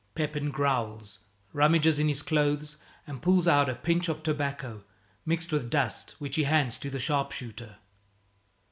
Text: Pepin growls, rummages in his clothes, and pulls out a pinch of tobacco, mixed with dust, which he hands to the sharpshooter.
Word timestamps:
Pepin 0.15 0.49
growls, 0.49 1.19
rummages 1.53 1.99
in 1.99 2.07
his 2.07 2.23
clothes, 2.23 2.75
and 3.05 3.21
pulls 3.21 3.47
out 3.47 3.69
a 3.69 3.75
pinch 3.75 4.09
of 4.09 4.23
tobacco, 4.23 4.83
mixed 5.27 5.51
with 5.51 5.69
dust, 5.69 6.15
which 6.17 6.37
he 6.37 6.43
hands 6.45 6.79
to 6.79 6.89
the 6.89 6.97
sharpshooter. 6.97 7.75